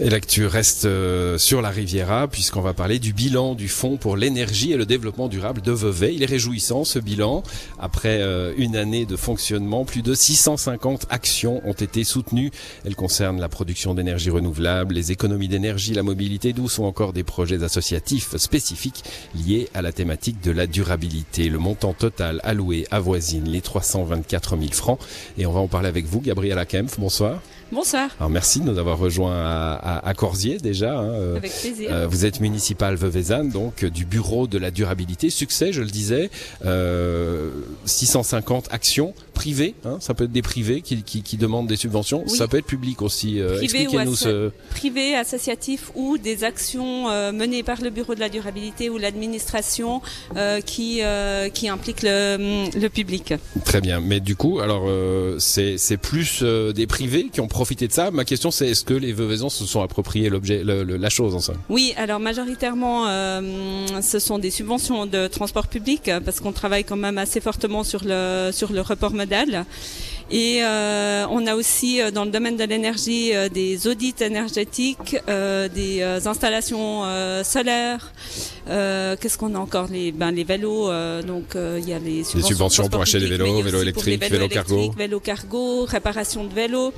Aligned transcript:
Et 0.00 0.10
l'actu 0.10 0.46
reste 0.46 0.86
euh, 0.86 1.38
sur 1.38 1.62
la 1.62 1.70
Riviera 1.70 2.26
puisqu'on 2.26 2.60
va 2.60 2.74
parler 2.74 2.98
du 2.98 3.12
bilan 3.12 3.54
du 3.54 3.68
Fonds 3.68 3.96
pour 3.96 4.16
l'énergie 4.16 4.72
et 4.72 4.76
le 4.76 4.86
développement 4.86 5.28
durable 5.28 5.62
de 5.62 5.70
Vevey. 5.70 6.16
Il 6.16 6.24
est 6.24 6.26
réjouissant 6.26 6.82
ce 6.82 6.98
bilan. 6.98 7.44
Après 7.78 8.18
euh, 8.20 8.52
une 8.56 8.74
année 8.74 9.06
de 9.06 9.14
fonctionnement, 9.14 9.84
plus 9.84 10.02
de 10.02 10.12
650 10.12 11.06
actions 11.10 11.62
ont 11.64 11.74
été 11.74 12.02
soutenues. 12.02 12.50
Elles 12.84 12.96
concernent 12.96 13.38
la 13.38 13.48
production 13.48 13.94
d'énergie 13.94 14.30
renouvelable, 14.30 14.94
les 14.94 15.12
économies 15.12 15.46
d'énergie, 15.46 15.94
la 15.94 16.02
mobilité 16.02 16.52
douce 16.52 16.78
ou 16.78 16.84
encore 16.84 17.12
des 17.12 17.22
projets 17.22 17.62
associatifs 17.62 18.36
spécifiques 18.36 19.04
liés 19.46 19.68
à 19.74 19.82
la 19.82 19.92
thématique 19.92 20.40
de 20.42 20.50
la 20.50 20.66
durabilité. 20.66 21.48
Le 21.48 21.60
montant 21.60 21.92
total 21.92 22.40
alloué 22.42 22.84
avoisine 22.90 23.48
les 23.48 23.60
324 23.60 24.56
000 24.58 24.72
francs. 24.72 24.98
Et 25.38 25.46
on 25.46 25.52
va 25.52 25.60
en 25.60 25.68
parler 25.68 25.88
avec 25.88 26.06
vous, 26.06 26.20
Gabriela 26.20 26.66
Kempf. 26.66 26.98
Bonsoir. 26.98 27.40
Bonsoir. 27.72 28.10
Alors 28.20 28.30
merci 28.30 28.60
de 28.60 28.70
nous 28.70 28.78
avoir 28.78 28.98
rejoints 28.98 29.34
à, 29.34 29.83
à, 29.84 30.14
Corsier 30.14 30.58
déjà. 30.58 30.98
Hein. 30.98 31.10
Euh, 31.10 31.36
Avec 31.36 31.52
plaisir. 31.52 31.90
Euh, 31.92 32.06
vous 32.06 32.24
êtes 32.24 32.40
municipal 32.40 32.94
Veuvezanne, 32.94 33.50
donc 33.50 33.84
du 33.84 34.04
bureau 34.04 34.46
de 34.46 34.58
la 34.58 34.70
durabilité. 34.70 35.30
Succès, 35.30 35.72
je 35.72 35.82
le 35.82 35.90
disais, 35.90 36.30
euh, 36.64 37.50
650 37.84 38.68
actions 38.70 39.14
privées. 39.34 39.74
Hein, 39.84 39.98
ça 40.00 40.14
peut 40.14 40.24
être 40.24 40.32
des 40.32 40.42
privés 40.42 40.80
qui, 40.80 41.02
qui, 41.02 41.22
qui 41.22 41.36
demandent 41.36 41.66
des 41.66 41.76
subventions. 41.76 42.26
Ça 42.26 42.48
peut 42.48 42.58
être 42.58 42.66
public 42.66 43.02
aussi. 43.02 43.40
Euh, 43.40 43.60
Expliquez-nous 43.60 44.16
ce... 44.16 44.50
Privé, 44.70 45.14
associatif 45.14 45.90
ou 45.94 46.18
des 46.18 46.44
actions 46.44 47.08
euh, 47.10 47.32
menées 47.32 47.62
par 47.62 47.80
le 47.80 47.90
bureau 47.90 48.14
de 48.14 48.20
la 48.20 48.28
durabilité 48.28 48.90
ou 48.90 48.98
l'administration 48.98 50.00
qui, 50.66 51.00
qui 51.52 51.68
impliquent 51.68 52.02
le, 52.02 52.68
le, 52.78 52.88
public. 52.88 53.34
Très 53.64 53.80
bien. 53.80 54.00
Mais 54.00 54.20
du 54.20 54.36
coup, 54.36 54.60
alors 54.60 54.88
c'est 55.38 55.96
plus 55.96 56.42
des 56.42 56.86
privés 56.86 57.28
qui 57.32 57.40
ont 57.40 57.48
profiter 57.48 57.86
de 57.88 57.92
ça. 57.92 58.10
Ma 58.10 58.24
question, 58.24 58.50
c'est 58.50 58.68
est-ce 58.68 58.84
que 58.84 58.94
les 58.94 59.12
Veuvaisans 59.12 59.48
se 59.48 59.64
sont 59.64 59.82
appropriés 59.82 60.28
l'objet, 60.28 60.62
la 60.64 61.10
chose 61.10 61.34
ensemble 61.34 61.58
Oui, 61.68 61.94
alors 61.96 62.20
majoritairement, 62.20 63.06
euh, 63.08 63.86
ce 64.02 64.18
sont 64.18 64.38
des 64.38 64.50
subventions 64.50 65.06
de 65.06 65.26
transport 65.28 65.68
public 65.68 66.10
parce 66.24 66.40
qu'on 66.40 66.52
travaille 66.52 66.84
quand 66.84 66.96
même 66.96 67.18
assez 67.18 67.40
fortement 67.40 67.84
sur 67.84 68.02
le 68.04 68.50
sur 68.52 68.72
le 68.72 68.80
report 68.80 69.12
modal. 69.12 69.23
Et 70.30 70.60
euh, 70.62 71.26
on 71.30 71.46
a 71.46 71.54
aussi 71.54 72.00
euh, 72.00 72.10
dans 72.10 72.24
le 72.24 72.30
domaine 72.30 72.56
de 72.56 72.64
l'énergie 72.64 73.32
des 73.52 73.86
audits 73.86 74.14
énergétiques, 74.20 75.16
des 75.26 76.02
installations 76.26 77.02
solaires. 77.44 78.12
Qu'est-ce 78.66 79.38
qu'on 79.38 79.54
a 79.54 79.58
encore? 79.58 79.88
Les 79.88 80.12
ben 80.12 80.30
les 80.30 80.44
vélos. 80.44 80.90
donc 81.22 81.56
il 81.56 81.88
y 81.88 81.92
a 81.92 81.98
les 81.98 82.24
subventions, 82.24 82.48
subventions 82.48 82.88
pour 82.88 83.02
acheter 83.02 83.20
des 83.20 83.26
vélos, 83.26 83.62
vélos 83.62 83.82
électriques, 83.82 84.30
vélos 84.30 84.48
cargo, 84.48 84.94
vélos 84.96 85.20
cargo, 85.20 85.84
réparation 85.84 86.44
de 86.44 86.54
vélos. 86.54 86.92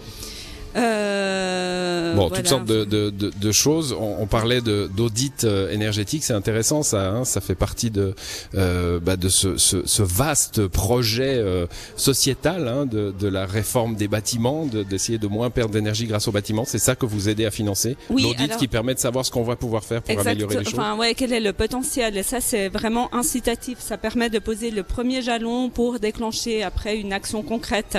Euh, 0.76 2.14
bon, 2.14 2.30
toutes 2.30 2.46
sortes 2.46 2.64
de, 2.64 2.84
de, 2.84 3.10
de, 3.10 3.30
de 3.34 3.52
choses. 3.52 3.96
On, 3.98 4.16
on 4.20 4.26
parlait 4.26 4.60
d'audit 4.60 5.44
euh, 5.44 5.70
énergétique, 5.70 6.24
c'est 6.24 6.32
intéressant 6.32 6.82
ça. 6.82 7.10
Hein, 7.10 7.24
ça 7.24 7.40
fait 7.40 7.54
partie 7.54 7.90
de 7.90 8.14
euh, 8.54 9.00
bah, 9.00 9.16
de 9.16 9.28
ce, 9.28 9.56
ce, 9.56 9.86
ce, 9.86 10.02
vaste 10.02 10.66
projet 10.66 11.36
euh, 11.36 11.66
sociétal 11.96 12.68
hein, 12.68 12.86
de, 12.86 13.14
de, 13.18 13.28
la 13.28 13.46
réforme 13.46 13.96
des 13.96 14.08
bâtiments, 14.08 14.66
d'essayer 14.66 15.18
de, 15.18 15.26
moins 15.26 15.50
perdre 15.50 15.72
d'énergie 15.72 16.06
grâce 16.06 16.28
aux 16.28 16.32
bâtiments. 16.32 16.64
C'est 16.64 16.78
ça 16.78 16.94
que 16.94 17.06
vous 17.06 17.28
aidez 17.28 17.46
à 17.46 17.50
financer. 17.50 17.96
Oui, 18.10 18.22
L'audit 18.22 18.56
qui 18.56 18.68
permet 18.68 18.94
de 18.94 19.00
savoir 19.00 19.24
ce 19.24 19.30
qu'on 19.30 19.42
va 19.42 19.56
pouvoir 19.56 19.84
faire 19.84 20.02
pour 20.02 20.18
améliorer 20.18 20.58
les 20.58 20.64
choses. 20.64 20.74
Enfin, 20.74 20.96
ouais, 20.96 21.14
quel 21.14 21.32
est 21.32 21.40
le 21.40 21.52
potentiel? 21.52 22.16
Et 22.16 22.22
ça, 22.22 22.40
c'est 22.40 22.68
vraiment 22.68 23.14
incitatif. 23.14 23.78
Ça 23.80 23.96
permet 23.96 24.30
de 24.30 24.38
poser 24.38 24.70
le 24.70 24.82
premier 24.82 25.22
jalon 25.22 25.70
pour 25.70 25.98
déclencher 25.98 26.62
après 26.62 26.98
une 26.98 27.12
action 27.12 27.42
concrète. 27.42 27.98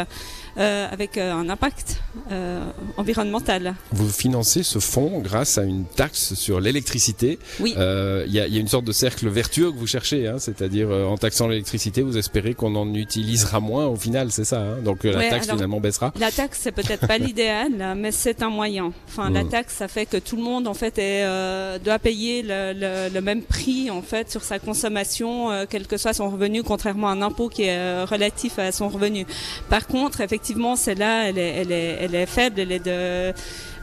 Euh, 0.58 0.88
avec 0.91 1.19
euh, 1.19 1.34
un 1.34 1.50
impact 1.50 2.02
euh, 2.31 2.66
environnemental. 2.97 3.75
Vous 3.91 4.09
financez 4.09 4.63
ce 4.63 4.79
fonds 4.79 5.19
grâce 5.19 5.57
à 5.57 5.63
une 5.63 5.85
taxe 5.85 6.33
sur 6.33 6.59
l'électricité. 6.59 7.39
Oui. 7.59 7.73
Il 7.77 8.33
y, 8.33 8.39
a, 8.39 8.47
y, 8.47 8.57
a, 8.57 8.59
une 8.59 8.67
sorte 8.67 8.85
de 8.85 8.91
cercle 8.91 9.28
vertueux 9.29 9.72
que 9.72 9.78
vous 9.78 9.88
cherchez, 9.88 10.28
hein, 10.28 10.38
c'est-à-dire 10.39 10.89
en 10.89 11.17
taxant 11.17 11.47
l'électricité, 11.47 12.01
vous 12.01 12.17
espérez 12.17 12.53
qu'on 12.53 12.75
en 12.75 12.94
utilisera 12.94 13.59
moins 13.59 13.88
au 13.88 13.95
final, 13.95 14.31
c'est 14.31 14.45
ça. 14.45 14.61
Hein 14.61 14.81
Donc 14.83 15.03
la 15.03 15.29
taxe 15.29 15.50
finalement 15.50 15.79
baissera. 15.79 16.13
La 16.19 16.31
taxe 16.31 16.59
c'est 16.61 16.72
peut-être 16.72 17.07
pas 17.07 17.17
l'idéal, 17.27 17.95
mais 17.95 18.11
c'est 18.11 18.41
un 18.41 18.50
moyen. 18.50 18.91
Enfin, 19.07 19.29
la 19.29 19.44
hmm. 19.44 19.50
taxe 19.50 19.75
ça 19.75 19.88
fait 19.88 20.06
que 20.06 20.17
tout 20.17 20.35
le 20.35 20.44
monde 20.44 20.67
en 20.67 20.73
fait 20.73 20.97
est, 20.97 21.79
doit 21.79 22.00
payer 22.00 22.41
le, 22.41 22.73
le, 22.73 23.13
le, 23.13 23.22
même 23.22 23.41
prix 23.41 23.89
en 23.89 24.01
fait 24.01 24.29
sur 24.31 24.44
sa 24.44 24.59
consommation, 24.59 25.50
quel 25.69 25.88
que 25.88 25.97
soit 25.97 26.13
son 26.13 26.29
revenu, 26.29 26.63
contrairement 26.63 27.09
à 27.09 27.11
un 27.11 27.22
impôt 27.22 27.50
qui 27.50 27.63
est 27.63 28.03
relatif 28.03 28.59
à 28.59 28.72
son 28.72 28.89
revenu. 28.89 29.25
Par 29.69 29.88
contre, 29.88 30.22
effectivement 30.22 30.75
celle-là, 30.75 31.29
elle 31.29 31.38
est, 31.38 31.50
elle, 31.50 31.72
est, 31.72 31.97
elle 32.01 32.16
est 32.16 32.25
elle 32.58 32.72
est 32.72 32.85
de 32.85 33.34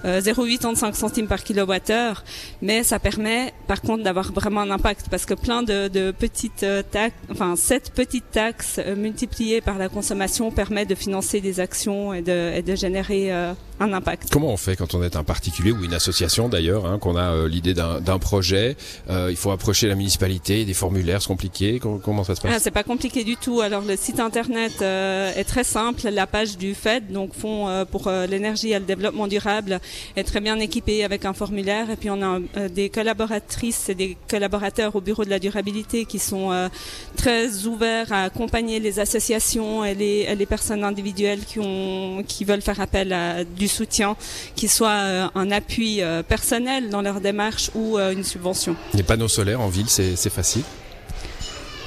0,85 0.04 0.88
euh, 0.88 0.92
centimes 0.92 1.26
par 1.26 1.42
kilowattheure, 1.42 2.24
mais 2.60 2.82
ça 2.82 2.98
permet 2.98 3.54
par 3.66 3.80
contre 3.80 4.04
d'avoir 4.04 4.32
vraiment 4.32 4.60
un 4.60 4.70
impact 4.70 5.06
parce 5.10 5.24
que 5.24 5.34
plein 5.34 5.62
de, 5.62 5.88
de 5.88 6.10
petites 6.10 6.62
euh, 6.62 6.82
taxes, 6.82 7.16
enfin 7.30 7.56
cette 7.56 7.92
petite 7.92 8.30
taxe 8.30 8.78
euh, 8.84 8.96
multipliée 8.96 9.60
par 9.60 9.78
la 9.78 9.88
consommation 9.88 10.50
permet 10.50 10.84
de 10.84 10.94
financer 10.94 11.40
des 11.40 11.60
actions 11.60 12.12
et 12.12 12.22
de, 12.22 12.52
et 12.54 12.62
de 12.62 12.74
générer 12.74 13.32
un 13.80 13.92
impact. 13.92 14.28
Comment 14.30 14.52
on 14.52 14.56
fait 14.56 14.76
quand 14.76 14.94
on 14.94 15.02
est 15.02 15.16
un 15.16 15.24
particulier 15.24 15.72
ou 15.72 15.84
une 15.84 15.94
association 15.94 16.48
d'ailleurs, 16.48 16.86
hein, 16.86 16.98
qu'on 16.98 17.16
a 17.16 17.46
l'idée 17.48 17.74
d'un 17.74 18.18
projet, 18.18 18.76
il 19.08 19.36
faut 19.36 19.50
approcher 19.50 19.88
la 19.88 19.94
municipalité, 19.94 20.64
des 20.64 20.74
formulaires 20.74 21.22
compliqués, 21.26 21.78
comment, 21.80 21.98
comment 21.98 22.24
ça 22.24 22.34
se 22.34 22.40
passe? 22.40 22.52
Ah, 22.54 22.58
C'est 22.58 22.70
pas 22.70 22.82
compliqué 22.82 23.24
du 23.24 23.36
tout. 23.36 23.60
Alors 23.60 23.82
le 23.82 23.96
site 23.96 24.20
internet 24.20 24.82
est 24.82 25.44
très 25.44 25.64
simple, 25.64 26.08
la 26.08 26.26
page 26.26 26.56
du 26.56 26.74
FED, 26.74 27.12
donc 27.12 27.34
Fonds 27.34 27.84
pour 27.90 28.10
l'énergie 28.10 28.72
et 28.72 28.78
le 28.78 28.84
développement 28.84 29.26
durable, 29.26 29.80
est 30.16 30.24
très 30.24 30.40
bien 30.40 30.58
équipé 30.58 31.04
avec 31.04 31.24
un 31.24 31.32
formulaire. 31.32 31.90
Et 31.90 31.96
puis 31.96 32.10
on 32.10 32.22
a 32.22 32.40
euh, 32.56 32.68
des 32.68 32.88
collaboratrices 32.88 33.88
et 33.88 33.94
des 33.94 34.16
collaborateurs 34.28 34.94
au 34.96 35.00
bureau 35.00 35.24
de 35.24 35.30
la 35.30 35.38
durabilité 35.38 36.04
qui 36.04 36.18
sont 36.18 36.52
euh, 36.52 36.68
très 37.16 37.66
ouverts 37.66 38.12
à 38.12 38.24
accompagner 38.24 38.80
les 38.80 38.98
associations 39.00 39.84
et 39.84 39.94
les, 39.94 40.34
les 40.34 40.46
personnes 40.46 40.84
individuelles 40.84 41.44
qui, 41.44 41.58
ont, 41.60 42.22
qui 42.26 42.44
veulent 42.44 42.62
faire 42.62 42.80
appel 42.80 43.12
à 43.12 43.44
du 43.44 43.63
soutien, 43.68 44.16
qui 44.54 44.68
soit 44.68 44.88
euh, 44.88 45.26
un 45.34 45.50
appui 45.50 46.00
personnel 46.28 46.90
dans 46.90 47.02
leur 47.02 47.20
démarche 47.20 47.70
ou 47.74 47.98
une 47.98 48.24
subvention. 48.24 48.76
Les 48.94 49.02
panneaux 49.02 49.28
solaires 49.28 49.60
en 49.60 49.68
ville, 49.68 49.88
c'est 49.88 50.30
facile? 50.30 50.64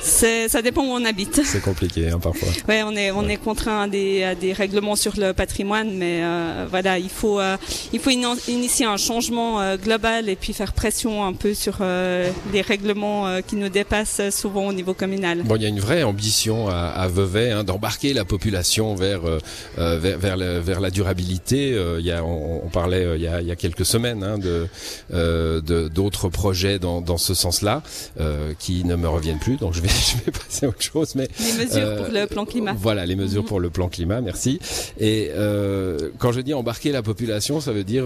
Ça 0.08 0.62
dépend 0.62 0.84
où 0.84 0.92
on 0.92 1.06
habite. 1.06 1.42
C'est 1.44 1.62
compliqué 1.62 2.10
hein, 2.10 2.20
parfois. 2.20 2.48
Ouais, 2.68 2.84
on 2.84 2.96
est 2.96 3.12
on 3.12 3.28
est 3.28 3.38
contraint 3.38 3.84
à 3.84 3.88
des, 3.88 4.24
à 4.24 4.36
des 4.36 4.52
règlements 4.54 4.96
sur 4.96 5.14
le 5.18 5.34
patrimoine, 5.34 5.96
mais 5.96 6.20
euh, 6.22 6.66
voilà, 6.70 7.00
il 7.00 7.10
faut 7.10 7.40
euh, 7.40 7.56
il 7.94 8.00
faut 8.00 8.10
initier 8.10 8.86
un 8.86 8.98
changement 8.98 9.62
euh, 9.62 9.78
global 9.78 10.28
et 10.28 10.36
puis 10.36 10.54
faire 10.54 10.74
pression 10.74 11.24
un 11.24 11.34
peu 11.34 11.54
sur 11.54 11.80
les 11.82 12.62
règlements 12.62 13.42
qui 13.42 13.56
nous 13.56 13.70
dépassent 13.70 14.22
souvent 14.32 14.68
au 14.68 14.74
niveau 14.74 14.94
communal. 14.94 15.44
Bon, 15.44 15.56
il 15.56 15.64
y 15.64 15.66
a 15.66 15.70
une 15.70 15.80
vraie 15.80 16.04
ambition 16.04 16.68
à, 16.68 16.88
à 16.88 17.08
Vevey 17.08 17.52
hein, 17.52 17.64
d'embarquer 17.64 18.14
la 18.14 18.26
population 18.26 18.96
vers 18.96 19.22
vers 19.78 20.18
vers, 20.18 20.38
vers, 20.38 20.80
la 20.80 20.90
durabilité. 20.90 21.78
il 22.00 22.06
y 22.06 22.12
a 22.12 22.24
on, 22.24 22.66
on 22.66 22.70
parlait 22.70 23.16
il 23.16 23.22
y 23.22 23.28
a, 23.28 23.42
il 23.42 23.48
y 23.48 23.52
a 23.52 23.56
quelques 23.56 23.86
semaines 23.86 24.24
hein, 24.24 24.38
de 24.38 25.88
d'autres 25.90 26.30
projets 26.30 26.80
dans 26.80 27.02
dans 27.02 27.18
ce 27.18 27.34
sens-là 27.34 27.82
qui 28.60 28.84
ne 28.84 28.96
me 28.96 29.08
reviennent 29.08 29.40
plus, 29.40 29.58
donc 29.58 29.74
je 29.74 29.82
vais 29.82 29.88
je 30.18 30.26
vais 30.26 30.32
passer 30.32 30.66
à 30.66 30.70
autre 30.70 30.82
chose. 30.82 31.16
Mais 31.16 31.28
les 31.40 31.66
mesures 31.66 31.96
pour 31.98 32.14
le 32.14 32.26
plan 32.28 32.46
climat. 32.46 32.74
Voilà, 32.78 33.06
les 33.06 33.16
mesures 33.16 33.44
mhm. 33.44 33.48
pour 33.48 33.60
le 33.60 33.70
plan 33.70 33.90
climat. 33.90 34.22
Merci. 34.22 34.60
Et 35.00 35.30
euh, 35.36 36.10
quand 36.18 36.32
je 36.32 36.42
dis 36.42 36.54
embarquer 36.54 36.92
la 36.92 37.02
population, 37.02 37.62
ça 37.62 37.72
veut 37.72 37.84
dire 37.84 38.06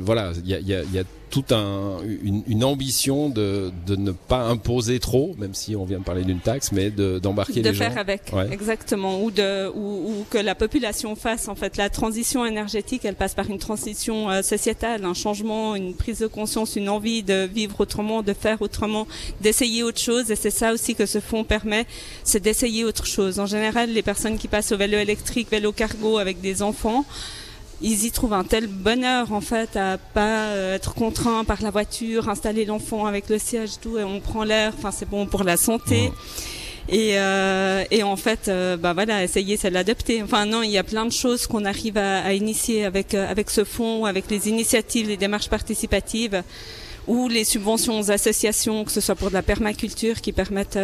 voilà, 0.00 0.32
il 0.44 0.50
y 0.50 0.54
a, 0.54 0.60
y, 0.60 0.74
a, 0.74 0.82
y 0.82 0.98
a 0.98 1.04
toute 1.30 1.52
un, 1.52 1.98
une, 2.22 2.42
une, 2.46 2.64
ambition 2.64 3.28
de, 3.28 3.72
de 3.86 3.96
ne 3.96 4.12
pas 4.12 4.42
imposer 4.42 4.98
trop, 4.98 5.34
même 5.38 5.54
si 5.54 5.76
on 5.76 5.84
vient 5.84 5.98
de 5.98 6.04
parler 6.04 6.24
d'une 6.24 6.40
taxe, 6.40 6.72
mais 6.72 6.90
d'embarquer 6.90 7.60
de, 7.60 7.68
les 7.68 7.74
gens. 7.74 7.84
De 7.84 7.90
faire 7.90 7.98
avec, 7.98 8.32
exactement, 8.50 9.22
ou 9.22 9.30
de 9.30 9.68
ou, 9.74 10.10
ou, 10.10 10.26
que 10.30 10.38
la 10.38 10.54
population 10.54 11.14
fasse 11.16 11.48
en 11.48 11.54
fait 11.54 11.76
la 11.76 11.90
transition 11.90 12.44
énergétique. 12.46 13.04
Elle 13.04 13.14
passe 13.14 13.34
par 13.34 13.48
une 13.50 13.58
transition 13.58 14.30
euh, 14.30 14.42
sociétale, 14.42 15.04
un 15.04 15.14
changement, 15.14 15.74
une 15.74 15.94
prise 15.94 16.18
de 16.20 16.26
conscience, 16.26 16.76
une 16.76 16.88
envie 16.88 17.22
de 17.22 17.46
vivre 17.46 17.80
autrement, 17.80 18.22
de 18.22 18.32
faire 18.32 18.62
autrement, 18.62 19.06
d'essayer 19.40 19.82
autre 19.82 20.00
chose. 20.00 20.30
Et 20.30 20.36
c'est 20.36 20.50
ça 20.50 20.72
aussi 20.72 20.94
que 20.94 21.06
ce 21.06 21.20
fonds 21.20 21.44
permet, 21.44 21.86
c'est 22.24 22.42
d'essayer 22.42 22.84
autre 22.84 23.06
chose. 23.06 23.38
En 23.38 23.46
général, 23.46 23.90
les 23.90 24.02
personnes 24.02 24.38
qui 24.38 24.48
passent 24.48 24.72
au 24.72 24.76
vélo 24.76 24.98
électrique, 24.98 25.48
vélo 25.50 25.72
cargo 25.72 26.18
avec 26.18 26.40
des 26.40 26.62
enfants 26.62 27.04
ils 27.80 28.04
y 28.04 28.10
trouvent 28.10 28.32
un 28.32 28.44
tel 28.44 28.66
bonheur 28.66 29.32
en 29.32 29.40
fait 29.40 29.76
à 29.76 29.98
pas 29.98 30.48
euh, 30.48 30.74
être 30.74 30.94
contraint 30.94 31.44
par 31.44 31.62
la 31.62 31.70
voiture, 31.70 32.28
installer 32.28 32.64
l'enfant 32.64 33.06
avec 33.06 33.28
le 33.28 33.38
siège 33.38 33.78
tout 33.80 33.98
et 33.98 34.04
on 34.04 34.20
prend 34.20 34.44
l'air. 34.44 34.72
Enfin 34.76 34.90
c'est 34.90 35.08
bon 35.08 35.26
pour 35.26 35.44
la 35.44 35.56
santé. 35.56 36.10
Et, 36.88 37.18
euh, 37.18 37.84
et 37.90 38.02
en 38.02 38.16
fait, 38.16 38.48
euh, 38.48 38.76
bah 38.76 38.94
voilà, 38.94 39.22
essayer 39.22 39.56
c'est 39.56 39.70
l'adopter. 39.70 40.22
Enfin 40.22 40.46
non, 40.46 40.62
il 40.62 40.70
y 40.70 40.78
a 40.78 40.84
plein 40.84 41.04
de 41.04 41.12
choses 41.12 41.46
qu'on 41.46 41.64
arrive 41.66 41.98
à, 41.98 42.22
à, 42.22 42.32
initier 42.32 42.84
avec 42.84 43.14
euh, 43.14 43.30
avec 43.30 43.50
ce 43.50 43.64
fonds, 43.64 44.06
avec 44.06 44.30
les 44.30 44.48
initiatives, 44.48 45.06
les 45.08 45.18
démarches 45.18 45.50
participatives 45.50 46.42
ou 47.06 47.28
les 47.28 47.44
subventions 47.44 48.00
aux 48.00 48.10
associations, 48.10 48.84
que 48.84 48.92
ce 48.92 49.00
soit 49.00 49.14
pour 49.14 49.28
de 49.28 49.34
la 49.34 49.42
permaculture, 49.42 50.20
qui 50.20 50.32
permettent 50.32 50.78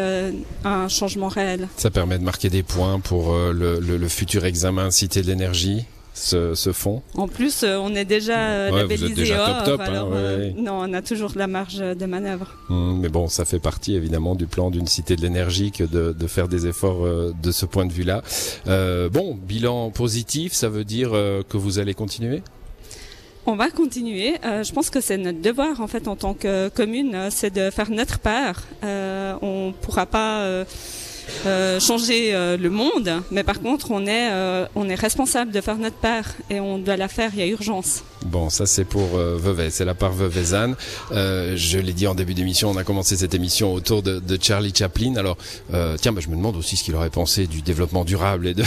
un 0.65 0.89
changement 0.89 1.29
réel. 1.29 1.69
Ça 1.77 1.91
permet 1.91 2.19
de 2.19 2.25
marquer 2.25 2.49
des 2.49 2.63
points 2.63 2.99
pour 2.99 3.35
le, 3.35 3.79
le, 3.79 3.99
le 3.99 4.09
futur 4.09 4.47
examen 4.47 4.91
Cité 4.91 5.21
de 5.21 5.27
l'énergie 5.27 5.85
ce, 6.17 6.55
ce 6.55 6.73
fonds 6.73 7.03
En 7.17 7.27
plus, 7.29 7.65
euh, 7.65 7.77
on 7.77 7.95
est 7.95 8.05
déjà 8.05 8.39
euh, 8.39 8.67
Ouais, 8.67 8.71
vous 8.71 8.89
labellisé 8.89 9.07
êtes 9.07 9.15
déjà 9.15 9.63
top, 9.65 9.79
top, 9.79 9.81
hein, 9.81 10.05
ouais, 10.05 10.17
euh, 10.17 10.39
ouais. 10.39 10.55
non, 10.57 10.79
on 10.81 10.93
a 10.95 11.03
toujours 11.03 11.31
de 11.33 11.39
la 11.39 11.49
marge 11.49 11.77
de 11.79 12.07
manœuvre. 12.07 12.55
Hum, 12.71 13.01
Mais 13.01 13.09
bon, 13.09 13.27
ça 13.27 13.45
fait 13.45 13.59
partie 13.59 13.95
évidemment 13.97 14.35
du 14.37 14.47
plan 14.47 14.71
d'une 14.71 14.87
cité 14.87 15.17
de 15.17 15.23
l'énergie 15.23 15.73
que 15.73 15.83
de, 15.85 16.13
de 16.13 16.27
faire 16.29 16.47
des 16.49 16.67
efforts 16.69 17.05
euh, 17.05 17.33
de 17.43 17.51
ce 17.51 17.67
point 17.67 17.85
de 17.85 17.93
vue-là. 17.93 18.23
Euh, 18.69 19.09
bon, 19.11 19.35
bilan 19.35 19.91
positif, 19.91 20.53
ça 20.53 20.69
veut 20.69 20.85
dire 20.85 21.11
euh, 21.13 21.43
que 21.49 21.57
vous 21.57 21.79
allez 21.81 21.95
continuer? 21.95 22.43
On 23.47 23.57
va 23.57 23.69
continuer. 23.69 24.37
Euh, 24.45 24.63
je 24.63 24.73
pense 24.73 24.89
que 24.89 25.03
c'est 25.03 25.19
notre 25.19 25.43
devoir 25.43 25.83
en 25.83 25.87
fait 25.87 26.09
en 26.09 26.17
tant 26.17 26.33
que 26.33 26.69
commune, 26.71 27.29
c'est 27.31 27.53
de 27.53 27.69
faire 27.71 27.91
notre 27.91 28.19
part. 28.19 28.63
Euh, 28.85 29.35
on 29.43 29.75
pourra 29.83 30.07
pas 30.07 30.41
euh, 30.45 30.65
euh, 31.47 31.81
changer 31.81 32.35
euh, 32.35 32.57
le 32.57 32.71
monde, 32.71 33.23
mais 33.31 33.45
par 33.45 33.61
contre 33.61 33.91
on 33.91 34.07
est 34.07 34.31
euh, 34.33 34.67
on 34.75 34.89
est 34.89 34.95
responsable 34.95 35.51
de 35.53 35.61
faire 35.61 35.77
notre 35.77 35.97
part 35.97 36.27
et 36.51 36.61
on 36.61 36.79
doit 36.79 36.97
la 36.97 37.09
faire. 37.09 37.31
Il 37.35 37.41
y 37.41 37.43
a 37.43 37.47
urgence. 37.47 38.03
Bon, 38.25 38.49
ça 38.51 38.65
c'est 38.67 38.85
pour 38.85 39.17
euh, 39.17 39.37
Vevey, 39.39 39.71
c'est 39.71 39.85
la 39.85 39.95
part 39.95 40.13
Veveysanne. 40.13 40.77
Euh, 41.13 41.55
je 41.57 41.79
l'ai 41.79 41.93
dit 41.93 42.07
en 42.07 42.15
début 42.15 42.35
d'émission, 42.35 42.71
on 42.71 42.77
a 42.77 42.85
commencé 42.85 43.17
cette 43.17 43.35
émission 43.35 43.73
autour 43.75 44.03
de, 44.03 44.19
de 44.19 44.39
Charlie 44.43 44.73
Chaplin. 44.75 45.17
Alors, 45.17 45.37
euh, 45.73 45.97
tiens, 46.01 46.13
bah, 46.13 46.21
je 46.23 46.29
me 46.29 46.37
demande 46.37 46.57
aussi 46.57 46.77
ce 46.77 46.85
qu'il 46.85 46.95
aurait 46.95 47.11
pensé 47.11 47.47
du 47.47 47.61
développement 47.63 48.05
durable 48.05 48.47
et 48.49 48.55
de 48.55 48.63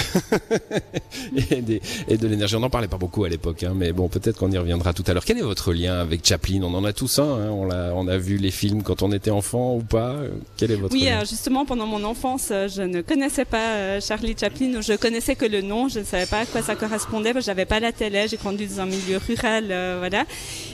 et, 1.52 1.62
des- 1.62 1.82
et 2.08 2.18
de 2.18 2.28
l'énergie. 2.28 2.56
On 2.56 2.60
n'en 2.60 2.70
parlait 2.70 2.88
pas 2.88 2.98
beaucoup 2.98 3.24
à 3.24 3.30
l'époque, 3.30 3.64
hein, 3.64 3.74
mais 3.76 3.92
bon, 3.94 4.08
peut-être 4.10 4.38
qu'on 4.38 4.52
y 4.52 4.58
reviendra 4.58 4.94
tout 4.94 5.04
à 5.08 5.14
l'heure. 5.14 5.26
Quel 5.26 5.38
est 5.38 5.42
votre 5.42 5.74
lien 5.74 6.00
avec 6.00 6.26
Chaplin? 6.26 6.62
On 6.64 6.74
en 6.74 6.86
a 6.86 6.94
tous 6.94 7.20
un. 7.20 7.24
Hein, 7.24 7.50
on 7.52 7.66
l'a, 7.66 7.92
on 7.96 8.08
a 8.08 8.18
vu 8.18 8.38
les 8.38 8.52
films 8.52 8.84
quand 8.84 9.02
on 9.02 9.12
était 9.12 9.32
enfant 9.32 9.76
ou 9.76 9.82
pas. 9.82 10.16
Quel 10.58 10.72
est 10.72 10.76
votre 10.76 10.94
Oui, 10.94 11.06
lien? 11.06 11.24
justement 11.26 11.66
pendant 11.66 11.88
mon 11.88 12.04
enfance, 12.04 12.50
euh, 12.52 12.68
je 12.68 12.82
ne 12.84 13.02
connaissais 13.02 13.46
pas 13.46 13.72
euh, 13.76 14.02
Charlie 14.02 14.36
Chaplin, 14.40 14.82
je 14.82 14.94
connaissais 14.94 15.36
que 15.36 15.46
le 15.46 15.62
nom, 15.62 15.88
je 15.90 16.00
ne 16.00 16.04
savais 16.04 16.26
pas 16.26 16.40
à 16.42 16.46
quoi 16.46 16.62
ça 16.62 16.76
correspondait, 16.76 17.34
j'avais 17.42 17.66
pas 17.66 17.80
la 17.80 17.92
télé, 17.92 18.28
j'ai 18.30 18.38
grandi 18.38 18.68
dans 18.68 18.82
un 18.82 18.86
milieu 18.86 19.18
rural, 19.18 19.47
euh, 19.48 19.96
voilà. 20.00 20.26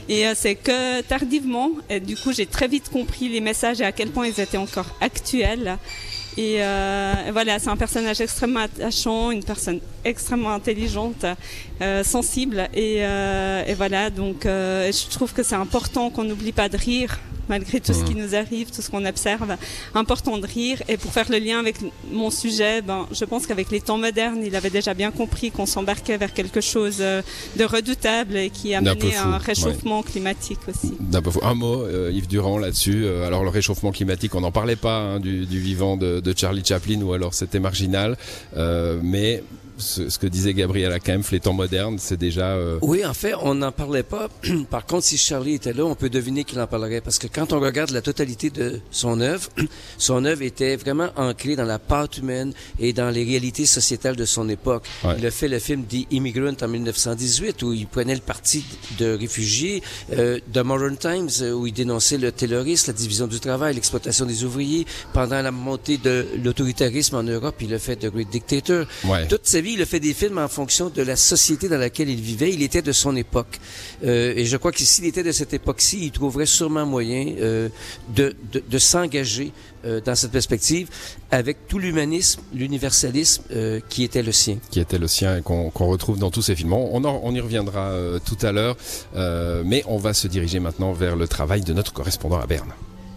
Et 0.10 0.28
euh, 0.28 0.34
c'est 0.36 0.56
que 0.56 1.02
tardivement, 1.02 1.72
du 2.06 2.16
coup 2.16 2.34
j'ai 2.34 2.46
très 2.46 2.68
vite 2.68 2.90
compris 2.90 3.30
les 3.30 3.42
messages 3.42 3.82
et 3.82 3.86
à 3.86 3.92
quel 3.92 4.10
point 4.10 4.28
ils 4.28 4.40
étaient 4.40 4.58
encore 4.58 4.96
actuels. 5.02 5.78
Et 6.36 6.64
euh, 6.64 7.14
voilà, 7.32 7.60
c'est 7.60 7.70
un 7.70 7.78
personnage 7.78 8.20
extrêmement 8.20 8.62
attachant, 8.62 9.30
une 9.30 9.44
personne 9.44 9.80
extrêmement 10.04 10.52
intelligente, 10.52 11.26
sensible. 12.04 12.70
Et, 12.74 12.98
et 12.98 13.74
voilà, 13.76 14.10
donc 14.10 14.46
je 14.46 15.10
trouve 15.12 15.32
que 15.34 15.44
c'est 15.44 15.56
important 15.56 16.10
qu'on 16.10 16.24
n'oublie 16.24 16.52
pas 16.52 16.70
de 16.70 16.78
rire, 16.78 17.20
malgré 17.50 17.80
tout 17.80 17.94
ce 17.94 18.04
qui 18.04 18.16
nous 18.16 18.36
arrive, 18.36 18.72
tout 18.72 18.82
ce 18.82 18.90
qu'on 18.90 19.06
observe. 19.06 19.56
Important 19.94 20.38
de 20.38 20.48
rire. 20.48 20.82
Et 20.88 20.98
pour 20.98 21.12
faire 21.12 21.30
le 21.30 21.38
lien 21.38 21.60
avec 21.60 21.78
mon 22.12 22.30
sujet, 22.30 22.82
ben, 22.82 23.08
je 23.12 23.26
pense 23.26 23.48
qu'avec 23.48 23.72
les 23.72 23.82
temps 23.82 23.98
modernes, 23.98 24.42
il 24.46 24.56
avait 24.56 24.70
déjà 24.70 24.94
bien 24.94 25.12
compris 25.12 25.52
qu'on 25.52 25.66
s'embarquait 25.66 26.18
vers 26.18 26.34
quelque 26.34 26.62
chose 26.62 26.98
euh, 27.00 27.22
de 27.58 27.64
redoutable 27.64 28.38
et 28.38 28.50
qui 28.50 28.74
amenait 28.74 29.16
un 29.16 29.38
réchauffement 29.38 30.04
climatique 30.04 30.60
aussi. 30.68 30.94
D'un 31.00 31.22
peu 31.22 31.32
fou. 31.32 31.40
Un 31.44 31.56
mot, 31.56 31.82
euh, 31.84 32.12
Yves 32.14 32.28
Durand, 32.28 32.58
là-dessus. 32.58 33.06
Euh, 33.06 33.28
alors, 33.28 33.44
le 33.44 33.50
réchauffement 33.50 33.92
climatique, 33.92 34.36
on 34.36 34.42
n'en 34.42 34.52
parlait 34.52 34.76
pas 34.76 34.98
hein, 34.98 35.20
du, 35.20 35.46
du 35.46 35.60
vivant 35.60 35.98
de, 35.98 36.20
de 36.20 36.34
Charlie 36.38 36.64
Chaplin, 36.66 37.02
ou 37.02 37.14
alors 37.14 37.34
c'était 37.34 37.60
marginal. 37.60 38.18
Euh, 38.56 39.00
mais 39.02 39.44
ce, 39.78 40.10
ce 40.10 40.18
que 40.20 40.28
disait 40.28 40.54
Gabriela 40.54 41.00
Kempf, 41.00 41.32
les 41.32 41.40
temps 41.40 41.54
modernes, 41.54 41.98
c'est 42.00 42.18
déjà... 42.18 42.52
euh, 42.54 42.78
Oui, 42.82 43.06
en 43.06 43.14
fait, 43.14 43.34
on 43.42 43.56
n'en 43.56 43.72
parlait 43.72 44.04
pas. 44.04 44.30
Par 44.70 44.86
contre, 44.86 45.06
si 45.06 45.18
Charlie 45.18 45.56
était 45.56 45.74
là, 45.74 45.86
on 45.86 45.96
peut 45.96 46.10
deviner 46.10 46.44
qu'il 46.44 46.60
en 46.60 46.68
parlerait. 46.68 47.02
Parce 47.02 47.20
que 47.20 47.28
quand 47.28 47.54
on 47.54 47.60
regarde 47.60 47.92
la 47.92 48.02
totalité 48.02 48.50
de 48.50 48.80
son 48.92 49.20
œuvre, 49.22 49.50
son 49.98 50.26
œuvre 50.26 50.42
était 50.42 50.76
vraiment 50.76 51.10
ancrée 51.16 51.56
dans 51.56 51.64
la 51.66 51.80
pâte 51.80 52.18
humaine 52.18 52.54
et 52.80 52.94
dans 52.94 53.10
les 53.10 53.24
réalités 53.24 53.66
sociétales 53.66 54.16
de 54.16 54.26
son 54.26 54.50
époque. 54.50 54.84
Ouais. 55.04 55.16
Il 55.18 55.26
a 55.26 55.32
fait 55.32 55.48
le 55.48 55.60
film 55.60 55.84
The 55.86 56.06
Immigrant 56.12 56.54
en 56.62 56.68
1918, 56.68 57.64
où 57.64 57.74
il 57.74 57.88
prenait 57.88 58.16
le 58.16 58.22
parti 58.22 58.64
de 59.00 59.16
réfugiés, 59.18 59.82
euh, 60.18 60.40
The 60.54 60.60
Modern 60.60 60.98
Times, 60.98 61.30
euh, 61.42 61.52
où 61.54 61.68
il 61.68 61.74
dénonçait 61.74 62.18
le 62.18 62.32
terrorisme, 62.32 62.92
la 62.92 62.98
division 62.98 63.28
du 63.28 63.40
travail, 63.40 63.76
l'exploitation 63.76 64.26
des 64.26 64.44
ouvriers. 64.44 64.86
Pendant 65.14 65.42
la 65.42 65.52
montée 65.52 65.98
de 65.98 66.28
l'autoritarisme 66.44 67.16
en 67.16 67.24
Europe, 67.24 67.56
il 67.62 67.74
a 67.74 67.80
fait 67.80 67.96
The 67.96 68.08
Great 68.12 68.30
Dictator. 68.30 68.86
Ouais. 69.06 69.28
Toute 69.28 69.46
sa 69.46 69.62
il 69.72 69.82
a 69.82 69.86
fait 69.86 70.00
des 70.00 70.14
films 70.14 70.38
en 70.38 70.48
fonction 70.48 70.90
de 70.90 71.02
la 71.02 71.16
société 71.16 71.70
dans 71.70 71.78
laquelle 71.78 72.10
il 72.10 72.20
vivait. 72.20 72.52
Il 72.54 72.62
était 72.62 72.82
de 72.82 72.92
son 72.92 73.16
époque. 73.16 73.60
Euh, 74.04 74.34
et 74.36 74.46
je 74.46 74.58
crois 74.58 74.72
que 74.72 74.80
s'il 74.80 75.06
était 75.06 75.24
de 75.24 75.32
cette 75.32 75.54
époque-ci, 75.54 76.06
il 76.06 76.12
trouverait 76.12 76.46
sûrement 76.46 76.86
moyen 76.86 77.34
euh, 77.40 77.70
de, 78.10 78.36
de, 78.52 78.78
s'engager 78.78 79.52
euh, 79.86 80.02
dans 80.02 80.16
cette 80.16 80.32
perspective 80.32 80.90
avec 81.32 81.68
tout 81.68 81.80
l'humanisme, 81.80 82.42
l'universalisme 82.54 83.44
qui 83.90 84.04
était 84.04 84.24
le 84.24 84.32
sien. 84.32 84.58
qui 84.70 84.80
était 84.80 85.00
le 85.00 85.08
sien 85.08 85.38
et 85.38 85.42
qu'on 85.42 85.70
retrouve 85.70 86.20
dans 86.20 86.32
tous 86.32 86.42
ces 86.42 86.56
films. 86.56 86.74
On, 86.74 87.34
y 87.34 87.40
reviendra 87.40 87.92
tout 88.26 88.38
à 88.46 88.52
l'heure, 88.52 88.78
mais 89.66 89.84
on 89.88 89.98
va 89.98 90.14
se 90.14 90.28
diriger 90.28 90.60
maintenant 90.60 90.94
vers 90.94 91.16
le 91.16 91.28
travail 91.28 91.62
de 91.62 91.74
notre 91.74 91.94
correspondant 91.94 92.40
à 92.40 92.46
Berne. 92.46 92.74